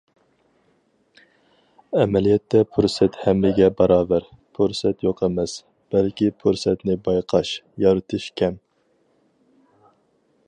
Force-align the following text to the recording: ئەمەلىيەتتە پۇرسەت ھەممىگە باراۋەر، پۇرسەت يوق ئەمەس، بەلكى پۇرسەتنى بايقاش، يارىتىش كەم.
ئەمەلىيەتتە 1.97 2.61
پۇرسەت 2.77 3.19
ھەممىگە 3.25 3.67
باراۋەر، 3.81 4.25
پۇرسەت 4.59 5.05
يوق 5.09 5.21
ئەمەس، 5.27 5.53
بەلكى 5.95 6.31
پۇرسەتنى 6.45 6.97
بايقاش، 7.09 7.53
يارىتىش 7.85 8.27
كەم. 8.43 8.57